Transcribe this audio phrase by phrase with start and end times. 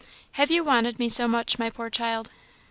[0.31, 2.31] "Have you wanted me so much, my poor child?"